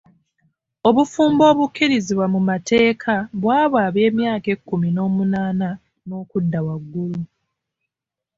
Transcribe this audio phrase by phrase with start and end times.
[0.87, 5.69] Obufumbo obukkirizibwa mu mateeka bw'abo ab'emyaka ekkumi n'omunaana
[6.07, 7.21] n'okudda waggulu.